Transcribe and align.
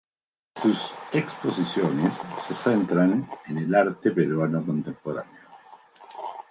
Sus 0.59 0.91
exposiciones 1.13 2.15
se 2.43 2.55
centran 2.55 3.29
en 3.45 3.57
el 3.59 3.75
arte 3.75 4.09
peruano 4.09 4.65
contemporáneo. 4.65 5.43